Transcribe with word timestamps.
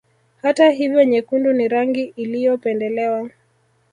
Hata 0.41 0.69
hivyo 0.69 1.03
nyekundu 1.05 1.53
ni 1.53 1.67
rangi 1.67 2.03
iliyopendelewa 2.15 3.29